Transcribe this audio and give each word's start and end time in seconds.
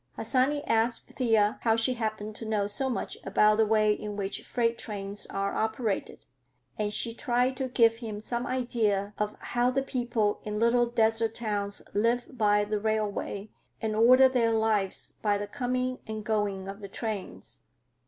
Harsanyi 0.17 0.63
asked 0.65 1.11
Thea 1.11 1.59
how 1.61 1.75
she 1.75 1.93
happened 1.93 2.35
to 2.37 2.43
know 2.43 2.65
so 2.65 2.89
much 2.89 3.19
about 3.23 3.57
the 3.57 3.67
way 3.67 3.93
in 3.93 4.15
which 4.15 4.41
freight 4.41 4.79
trains 4.79 5.27
are 5.27 5.53
operated, 5.53 6.25
and 6.75 6.91
she 6.91 7.13
tried 7.13 7.55
to 7.57 7.67
give 7.67 7.97
him 7.97 8.19
some 8.19 8.47
idea 8.47 9.13
of 9.19 9.35
how 9.39 9.69
the 9.69 9.83
people 9.83 10.39
in 10.41 10.57
little 10.57 10.87
desert 10.87 11.35
towns 11.35 11.83
live 11.93 12.35
by 12.35 12.63
the 12.65 12.79
railway 12.79 13.51
and 13.79 13.95
order 13.95 14.27
their 14.27 14.51
lives 14.51 15.13
by 15.21 15.37
the 15.37 15.45
coming 15.45 15.99
and 16.07 16.23
going 16.23 16.67
of 16.67 16.79
the 16.79 16.89
trains. 16.89 17.59